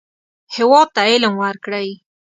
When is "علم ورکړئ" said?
1.11-1.89